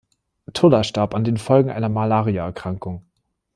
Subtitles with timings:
[0.53, 3.05] Tulla starb an den Folgen einer Malariaerkrankung.